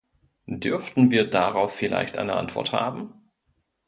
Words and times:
Dürften 0.47 1.11
wir 1.11 1.29
darauf 1.29 1.75
vielleicht 1.75 2.17
eine 2.17 2.33
Antwort 2.33 2.71
haben? 2.73 3.13